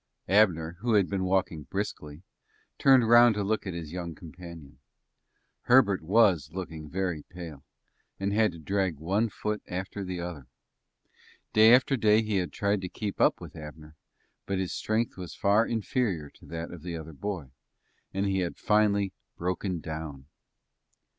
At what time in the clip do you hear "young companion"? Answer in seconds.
3.91-4.79